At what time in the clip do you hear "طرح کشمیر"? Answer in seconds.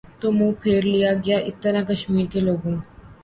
1.63-2.25